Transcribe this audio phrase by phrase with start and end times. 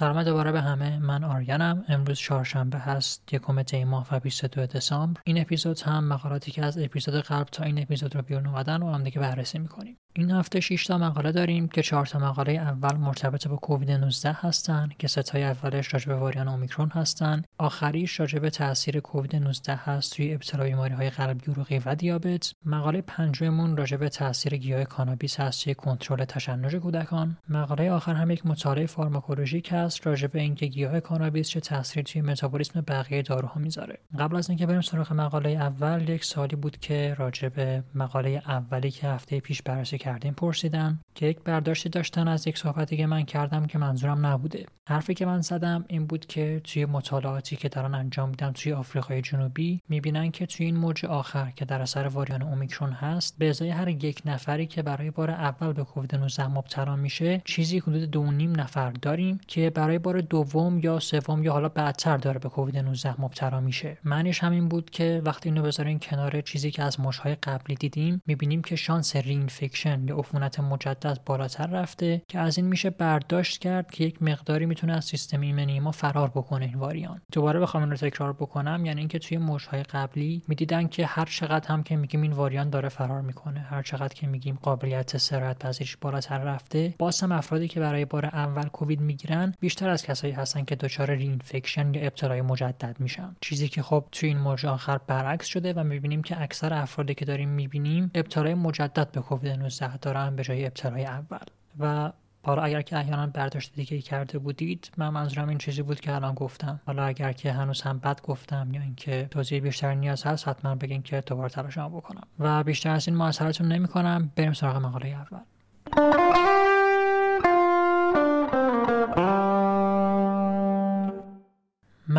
[0.00, 0.98] سلام دوباره به همه.
[0.98, 1.84] من آریانم.
[1.88, 5.20] امروز چهارشنبه هست یکم دی ماه و 22 دسامبر.
[5.24, 8.92] این اپیزود هم مقالاتی که از اپیزود قبل تا این اپیزود رو بیرون اومدن و
[8.92, 9.96] هم دیگه بررسی می‌کنیم.
[10.12, 14.32] این هفته 6 تا مقاله داریم که 4 تا مقاله اول مرتبط با کووید 19
[14.32, 17.42] هستن که ستای اولش راجع به واریان اومیکرون هستن.
[17.58, 22.52] آخریش راجع به تاثیر کووید 19 هست توی ابتلا بیماری های قلبی عروقی و دیابت.
[22.64, 27.36] مقاله پنجممون راجع به تاثیر گیاه کانابیس هست توی کنترل تشنج کودکان.
[27.48, 32.22] مقاله آخر هم یک مطالعه فارماکولوژیک است راجع به اینکه گیاه کانابیس چه تاثیری توی
[32.22, 33.98] متابولیسم بقیه داروها می‌ذاره.
[34.18, 38.90] قبل از اینکه بریم سراغ مقاله اول یک سالی بود که راجع به مقاله اولی
[38.90, 43.22] که هفته پیش بررسی کردیم پرسیدن که یک برداشتی داشتن از یک صحبتی که من
[43.22, 44.66] کردم که منظورم نبوده.
[44.88, 49.22] حرفی که من زدم این بود که توی مطالعاتی که دارن انجام میدن توی آفریقای
[49.22, 53.70] جنوبی می‌بینن که توی این موج آخر که در اثر واریانت اومیکرون هست به ازای
[53.70, 58.30] هر یک نفری که برای بار اول به کووید 19 مبتلا میشه چیزی حدود دو
[58.32, 62.78] نیم نفر داریم که برای بار دوم یا سوم یا حالا بعدتر داره به کووید
[62.78, 63.98] 19 مبتلا میشه.
[64.04, 68.62] معنیش همین بود که وقتی اینو بذارین کنار چیزی که از موجهای قبلی دیدیم می‌بینیم
[68.62, 74.04] که شانس reinfection یا عفونت مجدد بالاتر رفته که از این میشه برداشت کرد که
[74.04, 77.20] یک مقداری می‌تونه از سیستم ایمنی ما فرار بکنه این واریانت.
[77.32, 81.68] دوباره بخوام این رو تکرار بکنم یعنی اینکه توی موجهای قبلی می‌دیدن که هر چقدر
[81.68, 85.96] هم که میگیم این واریان داره فرار می‌کنه هر چقدر که میگیم قابلیت سرایت پذیرش
[85.96, 90.64] بالاتر رفته باز هم افرادی که برای بار اول کووید می‌گیرن بیشتر از کسایی هستن
[90.64, 93.36] که دچار رینفکشن یا ابتلای مجدد میشن.
[93.40, 97.24] چیزی که خب توی این موج آخر برعکس شده و می‌بینیم که اکثر افرادی که
[97.24, 101.38] داریم می‌بینیم ابتلای مجدد به کووید 19 دارن به جای ابتلای اول.
[101.80, 106.14] و حالا اگر که احیانا برداشت دیگه کرده بودید من منظورم این چیزی بود که
[106.14, 106.80] الان گفتم.
[106.86, 111.02] حالا اگر که هنوز هم بد گفتم یا اینکه توضیح بیشتر نیاز هست حتما بگین
[111.02, 112.26] که دوباره تلاشم بکنم.
[112.38, 114.30] و بیشتر از این معذرتون نمی‌کنم.
[114.36, 115.40] بریم سراغ مقاله اول.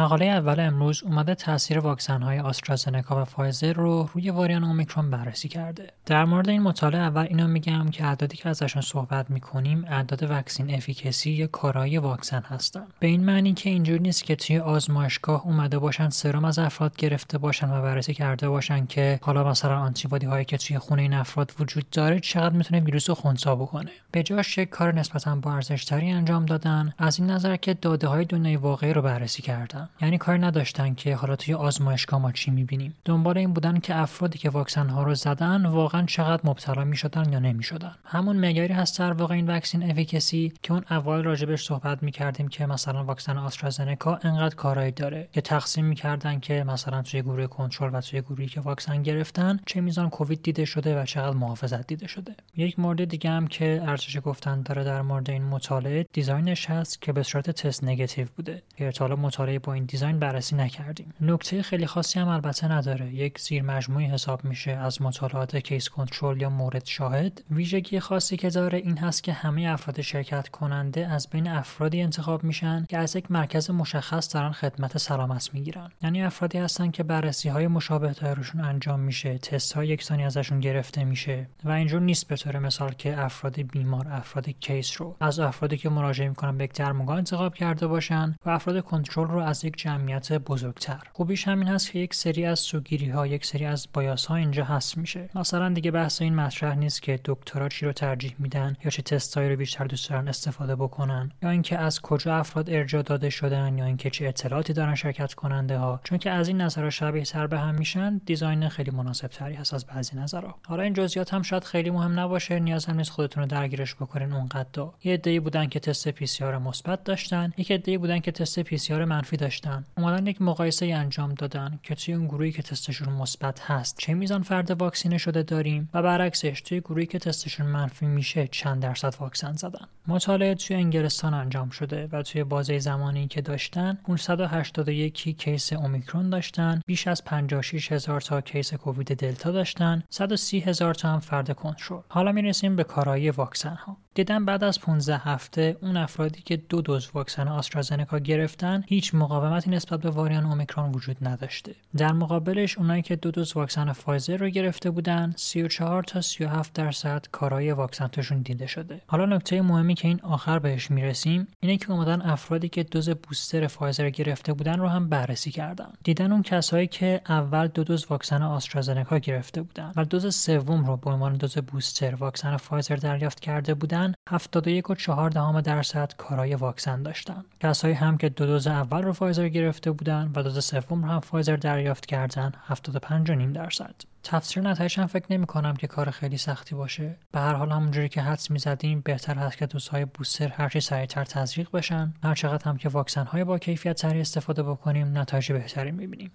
[0.01, 5.47] مقاله اول امروز اومده تاثیر واکسن های آسترازنکا و فایزر رو روی واریانت اومیکرون بررسی
[5.47, 5.87] کرده.
[6.05, 10.75] در مورد این مطالعه اول اینو میگم که اعدادی که ازشون صحبت می‌کنیم اعداد vaccine
[10.75, 12.83] efficacy یا کارایی واکسن هستن.
[12.99, 17.37] به این معنی که اینجور نیست که توی آزمایشگاه اومده باشن سرم از افراد گرفته
[17.37, 21.53] باشن و بررسی کرده باشن که حالا مثلا آنتیبادی هایی که توی خون این افراد
[21.59, 23.91] وجود داره چقدر می‌تونه ویروس رو خنثی بکنه.
[24.11, 28.25] به جاش یک کار نسبتا با ارزشتری انجام دادن از این نظر که داده های
[28.25, 29.89] دنیای واقعی رو بررسی کردن.
[30.01, 32.95] یعنی کار نداشتن که حالا توی آزمایشگاه ما چی می‌بینیم.
[33.05, 37.39] دنبال این بودن که افرادی که واکسن ها رو زدن واقعا چقدر مبتلا می‌شدن یا
[37.39, 37.95] نمی‌شدن.
[38.05, 42.65] همون معیاری هست در واقع این vaccine efficacy که اون اول راجبش صحبت می‌کردیم که
[42.65, 45.29] مثلا واکسن آسترازنکا انقدر کارایی داره.
[45.31, 49.81] که تقسیم می‌کردن که مثلا توی گروه کنترل و توی گروهی که واکسن گرفتن چه
[49.81, 52.35] میزان کووید دیده شده و چقدر محافظت دیده شده.
[52.57, 57.01] یک مورد دیگه هم که ارزش گفتن داره در مورد این مطالعه design ش هست
[57.01, 58.63] که به صورت test negative بوده.
[58.77, 61.13] که حالا مطالعه این design بررسی نکردیم.
[61.21, 63.13] نکته خیلی خاصی هم البته نداره.
[63.13, 67.43] یک زیر مجموعه‌ای حساب میشه از مطالعات case control یا مورد شاهد.
[67.51, 72.43] ویژگی خاصی که داره این هست که همه افراد شرکت کننده از بین افرادی انتخاب
[72.43, 75.89] میشن که از یک مرکز مشخص دارن خدمت سلامت می‌گیرن.
[76.03, 81.03] یعنی افرادی هستن که بررسی های مشابه روشون انجام میشه تست های یکسانی ازشون گرفته
[81.03, 85.77] میشه و اینجور نیست به طور مثال که افراد بیمار افراد کیس رو از افرادی
[85.77, 89.77] که مراجعه می‌کنن به یک درمانگاه انتخاب کرده باشن و افراد کنترل رو از یک
[89.77, 90.99] جمعیت بزرگتر.
[91.13, 94.65] خوبیش همین هست که یک سری از سوگیری ها یک سری از بایاس ها اینجا
[94.65, 95.29] هست میشه.
[95.35, 99.49] مثلا دیگه بحث این مطرح نیست که دکترها چی رو ترجیح میدن یا چه تستایی
[99.49, 103.85] رو بیشتر دوست دارن استفاده بکنن یا اینکه از کجا افراد ارجاع داده شدن یا
[103.85, 107.59] اینکه چه اطلاعاتی دارن شرکت کننده ها چون که از این نظرها شبیه تر به
[107.59, 110.55] هم میشن دیزاین خیلی مناسب تری هست از بعضی نظرها.
[110.67, 114.33] حالا این جزئیات هم شاید خیلی مهم نباشه نیاز هم نیست خودتون رو درگیرش بکنین
[114.33, 114.61] اونقدر.
[115.03, 119.37] یه عده‌ای بودن که تست PCR مثبت داشتن یک عده‌ای بودن که تست PCR منفی
[119.37, 119.50] داشتن.
[119.97, 124.43] اومدن یک مقایسه انجام دادن که توی اون گروهی که تستشون مثبت هست چه میزان
[124.43, 129.53] فرد واکسینه شده داریم و برعکسش توی گروهی که تستشون منفی میشه چند درصد واکسن
[129.53, 129.87] زدن.
[130.07, 136.81] مطالعه توی انگلستان انجام شده و توی بازه زمانی که داشتن 581 case اومیکرون داشتن
[136.85, 141.99] بیش از 56 هزار تا case کووید دلتا داشتن 130 هزار تا هم فرد کنترل.
[142.09, 146.81] حالا می‌رسیم به کارایی واکسن ها دیدن بعد از 15 هفته اون افرادی که دو
[146.81, 151.75] دوز واکسن آسترازنکا گرفتن هیچ گونه مقاومتی نسبت به واریانت اومیکرون وجود نداشته.
[151.97, 157.25] در مقابلش اونایی که دو دوز واکسن فایزر رو گرفته بودن 34 تا 37 درصد
[157.31, 159.01] کارایی واکسن توشون دیده شده.
[159.07, 163.67] حالا نکته مهمی که این آخر بهش می‌رسیم اینه که اومدن افرادی که دوز booster
[163.67, 165.89] فایزر گرفته بودن رو هم بررسی کردن.
[166.03, 170.97] دیدن اون کسایی که اول دو دوز واکسن آسترازنکا گرفته بودن و دوز سوم رو
[170.97, 177.45] به عنوان دوز booster واکسن فایزر دریافت کرده بودن 71.4 درصد کارایی واکسن داشتن.
[177.59, 181.55] کسایی هم که دو دوز اول رو فایزر گرفته بودن و دوز سوم هم فایزر
[181.55, 183.95] دریافت کردن 75.5 درصد.
[184.23, 187.15] تفسیر نتایج هم فکر نمی کنم که کار خیلی سختی باشه.
[187.31, 191.23] به هر حال همونجوری که حدس می زدیم بهتر هست که دوزهای booster هرچی سریعتر
[191.23, 192.13] تزریق بشن.
[192.23, 196.31] هر چقدر هم که واکسن های با کیفیت سریع استفاده بکنیم نتایج بهتری می بینیم.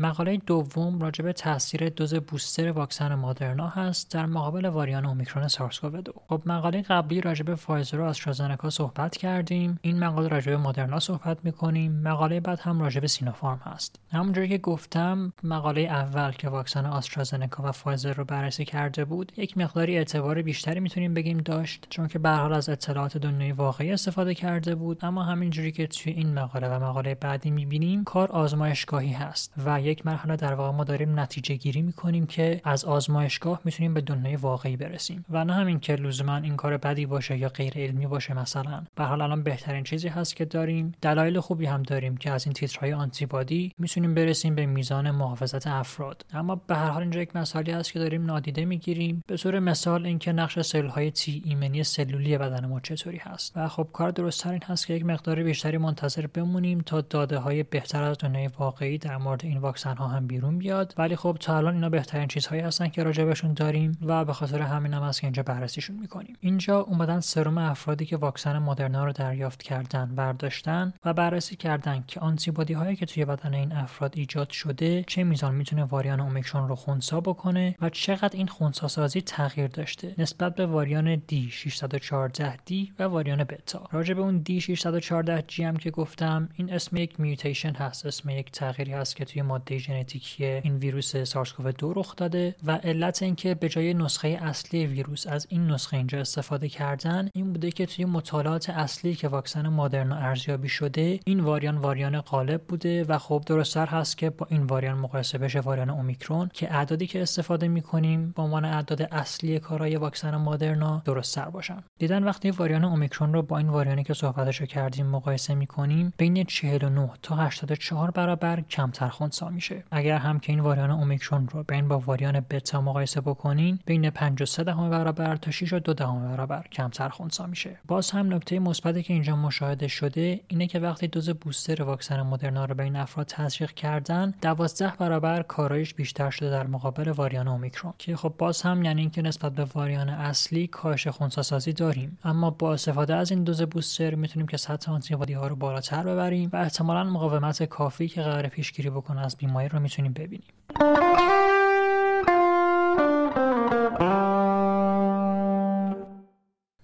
[0.00, 6.12] مقاله دوم راجع تاثیر دوز booster واکسن مادرنا هست در مقابل واریانت اومیکرون سارس دو.
[6.28, 9.78] خب مقاله قبلی راجع به فایزر و آسترازنکا صحبت کردیم.
[9.82, 11.92] این مقاله راجع به مادرنا صحبت می‌کنیم.
[11.92, 14.00] مقاله بعد هم راجع سینوفارم هست.
[14.12, 19.58] همونجوری که گفتم مقاله اول که واکسن آسترازنکا و فایزر رو بررسی کرده بود یک
[19.58, 24.74] مقداری اعتبار بیشتری می‌تونیم بگیم داشت چون که به از اطلاعات دنیای واقعی استفاده کرده
[24.74, 25.04] بود.
[25.04, 30.06] اما همینجوری که توی این مقاله و مقاله بعدی می‌بینیم کار آزمایشگاهی هست و یک
[30.06, 34.76] مرحله در واقع ما داریم نتیجه گیری می‌کنیم که از آزمایشگاه می‌تونیم به دنیای واقعی
[34.76, 35.24] برسیم.
[35.30, 38.82] و نه همین که لزوما این کار بدی باشه یا غیر علمی باشه مثلا.
[38.94, 40.92] به حال الان بهترین چیزی هست که داریم.
[41.02, 46.24] دلایل خوبی هم داریم که از این تیترهای آنتیبادی می‌تونیم برسیم به میزان محافظت افراد.
[46.32, 49.24] اما به هر حال اینجا یک مسئله هست که داریم نادیده می‌گیریم.
[49.26, 53.52] به طور مثال اینکه نقش سلولهای تی ایمنی سلولی بدن ما چطوری هست.
[53.56, 57.62] و خب کار درست این هست که یک مقدار بیشتری منتظر بمونیم تا داده های
[57.62, 60.94] بهتر از دنیای واقعی در مورد این ها هم بیرون بیاد.
[60.98, 64.94] ولی خب تا الان اینا بهترین چیزهایی هستن که راجبشون داریم و به خاطر همین
[64.94, 66.36] هم هست که اینجا بررسیشون می‌کنیم.
[66.40, 72.20] اینجا اومدن سرم افرادی که واکسن مدرنا رو دریافت کردن برداشتن و بررسی کردن که
[72.20, 76.74] آنتیبادی هایی که توی بدن این افراد ایجاد شده چه میزان می‌تونه واریان اومیکرون رو
[76.74, 80.14] خونسا بکنه و چقدر این خونسا سازی تغییر داشته.
[80.18, 83.88] نسبت به واریان دی 614 دی و واریان بتا.
[83.92, 88.06] راجع به اون دی 614 جی هم که گفتم این اسم یک میوتیشن هست.
[88.06, 92.72] اسم یک تغییری هست که توی ماده ژنتیکی این ویروس سارس دو رخ داده و
[92.72, 97.70] علت اینکه به جای نسخه اصلی ویروس از این نسخه اینجا استفاده کردن این بوده
[97.70, 103.18] که توی مطالعات اصلی که واکسن مادرنا ارزیابی شده این واریان واریان غالب بوده و
[103.18, 107.68] خب درستتر هست که با این واریان مقایسه بشه واریان اومیکرون که اعدادی که استفاده
[107.68, 111.82] می‌کنیم با عنوان اعداد اصلی کارای واکسن مادرنا درستتر باشن.
[111.98, 117.10] دیدن وقتی واریان اومیکرون رو با این واریانی که صحبتشو کردیم مقایسه می‌کنیم بین 49
[117.22, 119.84] تا 84 برابر کمتر خونسا میشه.
[119.90, 124.64] اگر هم که این واریان اومیکرون رو بین با واریان بتا مقایسه بکنین بین 53
[124.64, 127.78] دهم برابر تا 6 و 2 دهم برابر کمتر خونسا میشه.
[127.86, 132.64] باز هم نکته مثبتی که اینجا مشاهده شده اینه که وقتی دوز بوستر واکسن مدرنا
[132.64, 137.94] رو بین افراد تزریق کردن 12 برابر کارایش بیشتر شده در مقابل واریان اومیکرون.
[137.98, 142.18] که خب باز هم یعنی اینکه نسبت به واریان اصلی کاهش خونسا سازی داریم.
[142.24, 146.50] اما با استفاده از این دوز بوستر می‌تونیم که سطح آنتیبادی ها رو بالاتر ببریم
[146.52, 150.48] و احتمالا مقاومت کافی که قرار پیشگیری بکنه از بیماری رو می‌تونیم ببینیم.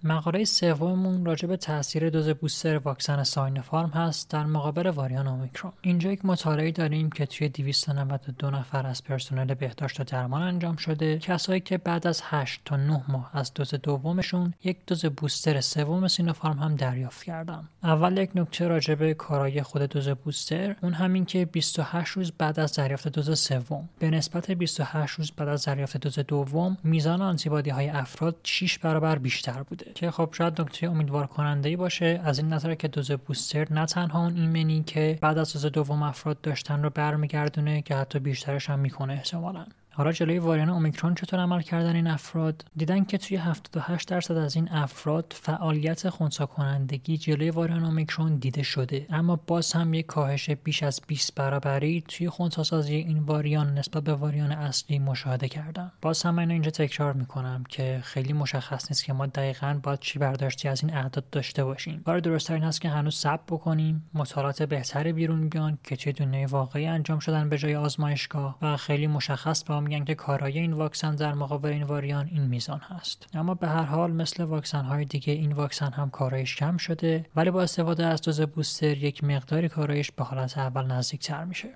[0.07, 5.73] مقاله سوممون راجع به تاثیر دوز بوستر واکسن ساینوفارم هست در مقابل واریان اومیکرون.
[5.81, 11.19] اینجا یک مطالعه داریم که توی 292 نفر از پرسنل بهداشت و درمان انجام شده.
[11.19, 16.07] کسایی که بعد از 8 تا 9 ماه از دوز دومشون یک دوز بوستر سوم
[16.07, 17.69] سینوفارم هم دریافت کردن.
[17.83, 22.59] اول یک نکته راجع به کارایی خود دوز بوستر اون همین که 28 روز بعد
[22.59, 23.89] از دریافت دوز سوم.
[23.99, 29.17] به نسبت 28 روز بعد از دریافت دوز دوم میزان آنتیبادی های افراد 6 برابر
[29.17, 29.94] بیشتر بوده.
[29.95, 32.21] که خب شاید نکته امیدوار کننده ای باشه.
[32.23, 36.03] از این نظر که دوز بوستر نه تنها اون ایمنی که بعد از دوز دوم
[36.03, 39.65] افراد داشتن رو برمیگردونه که حتی بیشترش هم می‌کنه احتمالاً.
[39.97, 44.55] حالا جلوی واریان اومیکرون چطور عمل کردن این افراد؟ دیدن که توی 78 درصد از
[44.55, 49.05] این افراد فعالیت خونسا کنندگی جلوی واریان اومیکرون دیده شده.
[49.09, 54.13] اما باز هم یک کاهش بیش از 20 برابری توی خونساسازی این واریان نسبت به
[54.13, 55.91] واریان اصلی مشاهده کردن.
[56.01, 60.19] باز هم من اینجا تکرار می‌کنم که خیلی مشخص نیست که ما دقیقا باید چی
[60.19, 62.01] برداشتی از این اعداد داشته باشیم.
[62.05, 66.45] کار درست این هست که هنوز صبر بکنیم مطالعات بهتری بیرون بیان که توی دنیای
[66.45, 71.15] واقعی انجام شدن به جای آزمایشگاه و خیلی مشخص به میگن که کارایی این واکسن
[71.15, 73.27] در مقابل این واریان این میزان هست.
[73.33, 77.51] اما به هر حال مثل واکسن های دیگه این واکسن هم کارایش کم شده ولی
[77.51, 81.69] با استفاده از دوز بوستر یک مقداری کارایش به حالت اول نزدیک تر میشه.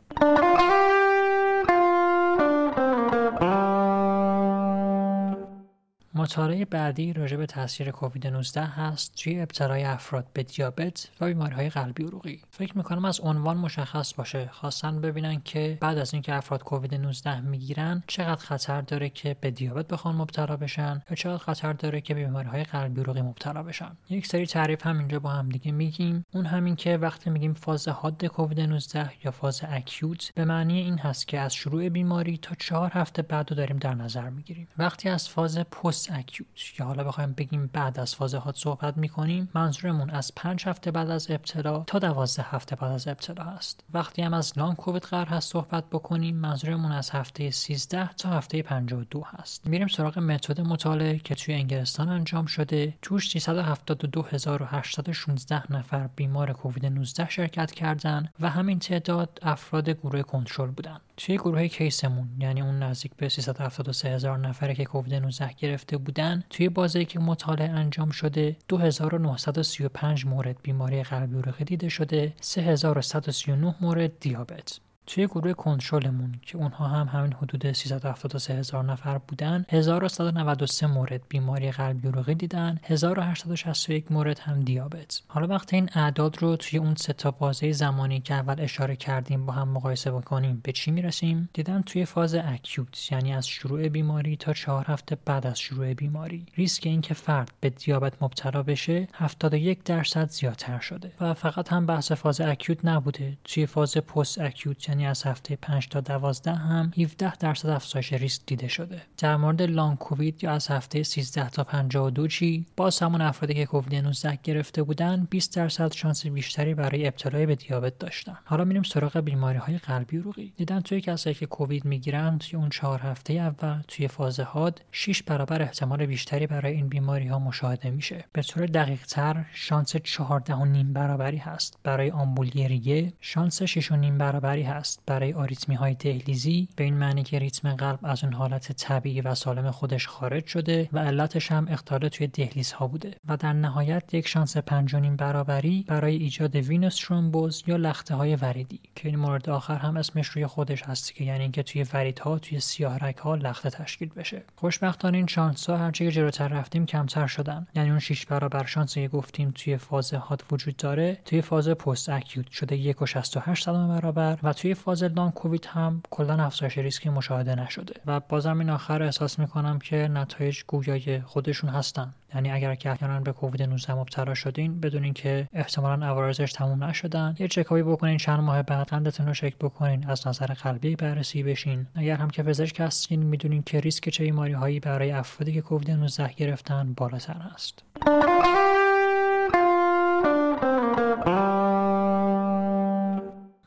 [6.19, 11.55] مطالعه بعدی راجع به تاثیر کووید 19 هست توی ابتلای افراد به دیابت و بیماری
[11.55, 12.41] های قلبی عروقی.
[12.51, 14.49] فکر می‌کنم از عنوان مشخص باشه.
[14.51, 19.51] خواستن ببینن که بعد از اینکه افراد کووید 19 می‌گیرن چقدر خطر داره که به
[19.51, 23.63] دیابت بخوان مبتلا بشن یا چقدر خطر داره که به بیماری های قلبی عروقی مبتلا
[23.63, 23.97] بشن.
[24.09, 26.25] یک سری تعریف هم اینجا با هم دیگه میگیم.
[26.33, 30.97] اون همین که وقتی میگیم فاز حاد کووید 19 یا فاز اکیوت به معنی این
[30.97, 34.67] هست که از شروع بیماری تا چهار هفته بعد داریم در نظر می‌گیریم.
[34.77, 39.49] وقتی از فاز پست اکیوت یا حالا بخوایم بگیم بعد از فاز حاد صحبت می‌کنیم
[39.53, 44.21] منظورمون از پنج هفته بعد از ابتلا تا دوازده هفته بعد از ابتلا هست وقتی
[44.21, 49.23] هم از لانگ کووید قرار هست صحبت بکنیم منظورمون از هفته 13 تا هفته 52
[49.27, 49.67] هست.
[49.67, 52.93] میریم سراغ متد مطالعه که توی انگلستان انجام شده.
[53.01, 60.99] توش 372816 نفر بیمار کووید 19 شرکت کردن و همین تعداد افراد گروه کنترل بودن.
[61.17, 65.53] توی گروه کیسمون یعنی اون نزدیک به 373 هزار نفره که کووید 19
[65.89, 72.33] گرفته بودن توی بازی که مطالعه انجام شده 2935 مورد بیماری قلبی عروقی دیده شده
[72.41, 74.79] 3139 مورد دیابت.
[75.09, 79.65] توی گروه کنترلمون که اونها هم همین حدود 373 هزار نفر بودن.
[79.69, 82.79] 1193 مورد بیماری قلبی عروقی دیدن.
[82.83, 85.21] 1861 مورد هم دیابت.
[85.27, 89.45] حالا وقتی این اعداد رو توی اون سه تا بازه زمانی که اول اشاره کردیم
[89.45, 94.37] با هم مقایسه بکنیم به چی می‌رسیم؟ دیدن توی فاز اکیوت یعنی از شروع بیماری
[94.37, 96.45] تا چهار هفته بعد از شروع بیماری.
[96.55, 102.11] ریسک اینکه فرد به دیابت مبتلا بشه 71 درصد زیادتر شده و فقط هم بحث
[102.11, 103.37] فاز اکیوت نبوده.
[103.43, 108.41] توی فاز پست اکیوت یعنی از هفته 5 تا 12 هم 17 درصد افزایش ریسک
[108.45, 109.01] دیده شده.
[109.17, 113.65] در مورد لانگ کووید یا از هفته 13 تا 52 چی؟ باز همون افرادی که
[113.65, 118.37] کووید 19 گرفته بودن 20 درصد شانس بیشتری برای ابتلای به دیابت داشتن.
[118.45, 120.53] حالا میریم سراغ بیماری های قلبی عروقی.
[120.57, 125.23] دیدن توی کسایی که کووید می‌گیرن توی اون چهار هفته اول توی فاز حاد 6
[125.23, 128.25] برابر احتمال بیشتری برای این بیماری ها مشاهده میشه.
[128.33, 131.79] به طور دقیق تر شانس 14 و نیم برابری هست.
[131.83, 134.78] برای آمبولی ریه شانس 6 و نیم برابری هست.
[135.05, 139.35] برای آریتمی های دهلیزی به این معنی که ریتم قلب از اون حالت طبیعی و
[139.35, 144.13] سالم خودش خارج شده و علتش هم اختلال توی دهلیز ها بوده و در نهایت
[144.13, 149.09] یک شانس پنج و نیم برابری برای ایجاد venous thrombosis یا لخته های وریدی که
[149.09, 152.99] این مورد آخر هم اسمش روی خودش هست که یعنی اینکه توی وریدها توی سیاهرگ
[153.23, 154.43] ها لخته تشکیل بشه.
[154.55, 157.67] خوشبختانه این شانس ها هرچی که جلوتر رفتیم کمتر شدن.
[157.75, 162.09] یعنی اون 6 برابر شانس که گفتیم توی فاز حاد وجود داره توی فاز post
[162.09, 167.93] acute شده 1.68 برابر و توی فاز long covid هم کلا افزایش ریسکی مشاهده نشده
[168.05, 172.13] و بازم این آخر احساس می‌کنم که نتایج گویای خودشون هستن.
[172.35, 177.35] یعنی اگر که احیانا به کووید 19 مبتلا شدین بدونین که احتمالا عوارضش تموم نشدن
[177.39, 181.87] یه چکاپی بکنین چند ماه بعد قندتون رو چک بکنین از نظر قلبی بررسی بشین.
[181.95, 185.91] اگر هم که پزشک هستین می‌دونین که ریسک چه بیماری هایی برای افرادی که کووید
[185.91, 187.83] 19 گرفتن بالاتر است.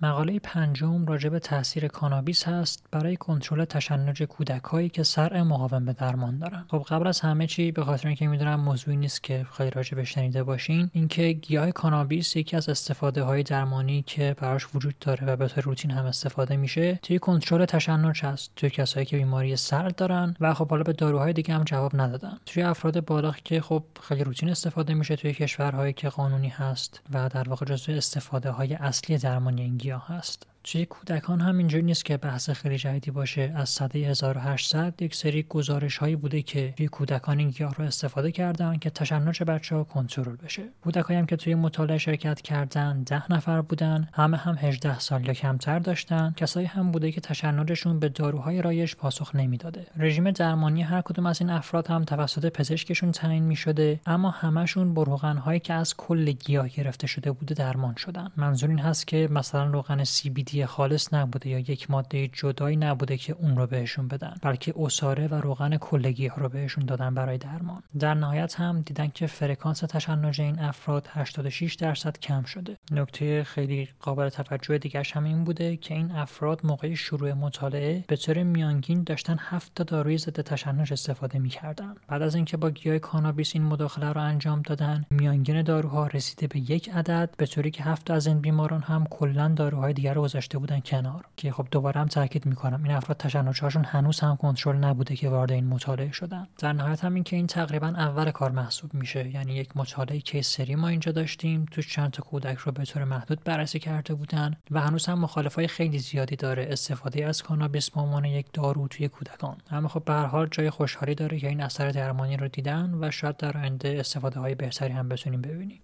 [0.02, 5.92] مقاله پنجم راجع به تاثیر کانابیس هست برای کنترل تشنج کودکهایی که سرع مقاوم به
[5.92, 9.70] درمان دارن خب قبل از همه چی به خاطر اینکه می‌دونم موضوعی نیست که خیلی
[9.70, 15.26] راجع شنیده باشین اینکه گیاه کانابیس یکی از استفاده های درمانی که براش وجود داره
[15.26, 19.56] و به طور روتین هم استفاده میشه توی کنترل تشنج هست توی کسایی که بیماری
[19.56, 22.38] سرد دارن و خب حالا به داروهای دیگه هم جواب ندادن.
[22.46, 27.28] توی افراد بالغ که خب خیلی روتین استفاده میشه توی کشورهایی که قانونی هست و
[27.28, 32.04] در واقع جزو استفاده های اصلی درمانی این گیاه هست توی کودکان هم اینجوری نیست
[32.04, 33.52] که بحث خیلی جدیدی باشه.
[33.56, 38.32] از سده 1800 یک سری گزارش هایی بوده که توی کودکان این گیاه رو استفاده
[38.32, 40.62] کردن که تشنج بچه ها کنترل بشه.
[40.82, 44.08] کودکایی هم که توی مطالعه شرکت کردن ده نفر بودن.
[44.12, 46.34] همه هم 18 سال یا کمتر داشتن.
[46.36, 49.86] کسایی هم بوده که تشنجشون به داروهای رایج پاسخ نمی‌داده.
[49.96, 54.94] رژیم درمانی هر کدوم از این افراد هم توسط پزشکشون تعیین می شده اما همشون
[54.94, 58.32] با روغن هایی که از کل گیاه گرفته شده بوده درمان شدن.
[58.36, 63.32] منظور این هست که مثلا روغن CBD خالص نبوده یا یک ماده جدایی نبوده که
[63.32, 67.82] اون رو بهشون بدن بلکه عصاره و روغن کلی رو بهشون دادن برای درمان.
[67.98, 72.78] در نهایت هم دیدن که فرکانس تشنج این افراد 86 درصد کم شده.
[72.90, 78.16] نکته خیلی قابل توجه دیگه هم این بوده که این افراد موقع شروع مطالعه به
[78.16, 81.94] طور میانگین داشتن 7 تا داروی ضد تشنج استفاده می‌کردن.
[82.08, 86.58] بعد از اینکه با گیاه کانابیس این مداخله رو انجام دادن میانگین داروها رسیده به
[86.70, 90.58] یک عدد به طوری که هفت از این بیماران هم کلا داروهای دیگر رو گذاشته
[90.58, 95.16] بودن کنار که خب دوباره هم تاکید می‌کنم این افراد تشنجهاشون هنوز هم کنترل نبوده
[95.16, 96.48] که وارد این مطالعه شدن.
[96.58, 99.28] در نهایت هم این که این تقریبا اول کار محسوب میشه.
[99.28, 101.66] یعنی یک مطالعه case series ما اینجا داشتیم.
[101.70, 105.66] تو چند تا کودک رو به طور محدود بررسی کرده بودن و هنوز هم مخالفای
[105.66, 106.66] خیلی زیادی داره.
[106.70, 109.56] استفاده از کانابیس به عنوان یک دارو توی کودکان.
[109.70, 113.10] اما خب به هر حال جای خوشحالی داره که این اثر درمانی رو دیدن و
[113.10, 115.80] شاید در آینده استفاده های بهتری هم بتونیم ببینیم.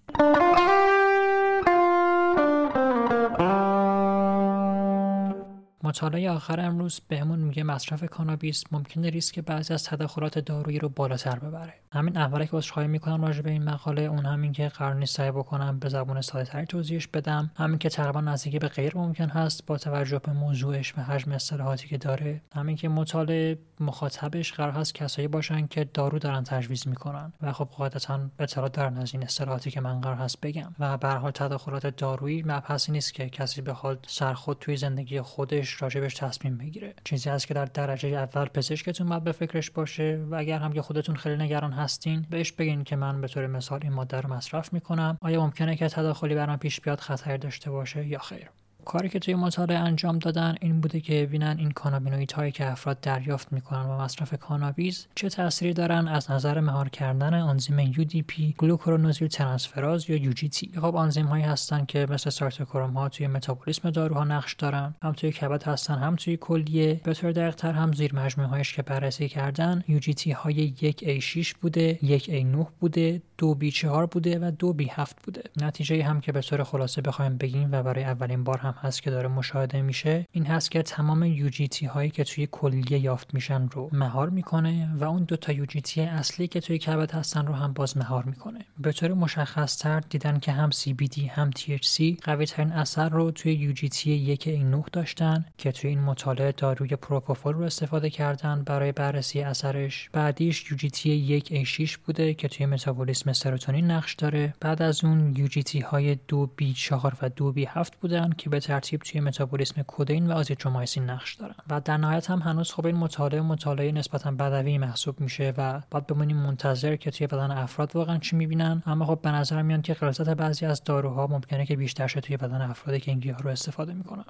[5.83, 11.39] مطالعه آخر امروز بهمون میگه مصرف کانابیس ممکنه ریسک بعضی از تداخلات دارویی رو بالاتر
[11.39, 11.75] ببره.
[11.93, 15.31] همین اوله که عذرخواهی می‌کنم راجع به این مقاله اون همین که قرار نیست سعی
[15.31, 17.51] بکنم به زبون ساده تری توضیحش بدم.
[17.57, 21.89] همین که تقریبا نزدیک به غیر ممکن هست با توجه به موضوعش و حجم اصطلاحاتی
[21.89, 22.41] که داره.
[22.55, 27.33] همین که مطالعه مخاطبش قرار هست کسایی باشن که دارو دارن تجویز می‌کنن.
[27.43, 30.75] و خب قاعدتا اطلاع دارن از این اصطلاحاتی که من قرار هست بگم.
[30.79, 36.15] و به حال تداخلات دارویی مبحثی نیست که کسی حال سرخود توی زندگی خودش راجبش
[36.15, 36.95] تصمیم بگیره.
[37.05, 40.83] چیزی هست که در درجه اول پزشکتون باید به فکرش باشه و اگر هم که
[40.83, 44.73] خودتون خیلی نگران هستین بهش بگین که من به طور مثال این ماده رو مصرف
[44.73, 45.19] می‌کنم.
[45.21, 48.51] آیا ممکنه که تداخلی برام پیش بیاد خطر داشته باشه یا خیر؟
[48.89, 53.01] کاری که توی مطالعه انجام دادن این بوده که ببینن این کانابینویت هایی که افراد
[53.01, 59.29] دریافت می‌کنن و مصرف کانابیس چه تأثیری دارن از نظر مهار کردن آنزیم UDP گلوکرونوزیل
[59.29, 64.55] ترانسفراز یا UGT خب آنزیم هایی هستن که مثل سایتوکروم ها توی متابولیسم داروها نقش
[64.55, 67.01] دارن هم توی کبد هستن هم توی کلیه.
[67.05, 71.55] به طور دقیق تر هم زیر مجموعه هایش که بررسی کردن UGT های یک A6
[71.61, 75.43] بوده یک A9 بوده دو B4 بوده و دو B7 بوده.
[75.57, 79.11] نتیجه هم که به طور خلاصه بخوایم بگیم و برای اولین بار هم هست که
[79.11, 80.27] داره مشاهده میشه.
[80.33, 85.05] این هست که تمام یوجیتی هایی که توی کلیه یافت میشن رو مهار می‌کنه و
[85.05, 88.65] اون دو تا یوجیتی اصلی که توی کبد هستن رو هم باز مهار می‌کنه.
[88.79, 93.53] به طور مشخص تر دیدن که هم CBD هم THC قوی ترین اثر رو توی
[93.53, 98.93] یوجیتی یک این نه داشتن که توی این مطالعه داروی پروپوفول رو استفاده کردن برای
[98.93, 100.11] بررسی اثرش.
[100.13, 104.55] بعدیش یوجیتی یک A6 بوده که توی متابولیسم سروتونین نقش داره.
[104.61, 110.27] بعد از اون یوجیتی های 2B4 و 2B7 بودن که به ترتیب توی متابولیسم کدین
[110.27, 111.55] و آزیترومایسین نقش دارن.
[111.71, 116.07] و در نهایت هم هنوز خب این مطالعه مطالعه نسبتا بدوی محسوب میشه و باید
[116.07, 118.83] بمونیم منتظر که توی بدن افراد واقعا چی می‌بینن.
[118.87, 122.37] اما خب به نظر میاد که غلظت بعضی از داروها ممکنه که بیشتر شه توی
[122.37, 124.25] بدن افرادی که این گیاه رو استفاده می‌کنن.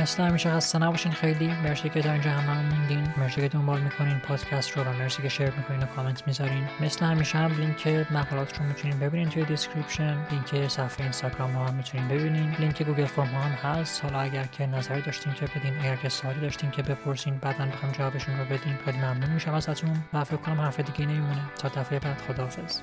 [0.00, 3.14] مثل همیشه خسته نباشین خیلی مرسی که تا اینجا همه موندین.
[3.16, 6.68] مرسی که دنبال می‌کنین پادکست رو و مرسی که share می‌کنین و کامنت می‌ذارین.
[6.80, 10.26] مثل همیشه هم لینک مقالات رو می‌تونین ببینین توی description.
[10.30, 12.56] لینک صفحه اینستاگرام هم می‌تونین ببینین.
[12.58, 14.04] لینک Google Form هم هست.
[14.04, 17.92] حالا اگر که نظری داشتین که بدین اگر که سوالی داشتین که بپرسین بعدا بخوام
[17.92, 20.04] جوابشون رو بدین خیلی ممنون میشم ازتون.
[20.12, 21.42] و فکر کنم حرف دیگه نمیمونه.
[21.58, 22.80] تا دفعه بعد خداحافظ.